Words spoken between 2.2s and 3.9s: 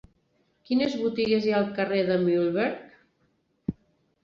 Mühlberg?